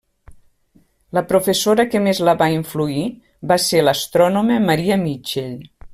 La 1.17 1.21
professora 1.33 1.85
que 1.91 2.01
més 2.07 2.21
la 2.29 2.35
va 2.41 2.49
influir 2.55 3.03
va 3.53 3.61
ser 3.67 3.85
l'astrònoma 3.89 4.61
Maria 4.71 4.99
Mitchell. 5.07 5.55